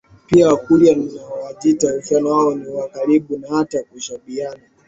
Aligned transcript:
Pia 0.27 0.47
Wakurya 0.47 0.95
na 0.95 1.21
Wajita 1.23 1.93
uhusiano 1.93 2.29
wao 2.29 2.55
ni 2.55 2.67
wa 2.67 2.89
karibu 2.89 3.37
na 3.37 3.47
hata 3.47 3.83
kushabihiana 3.83 4.63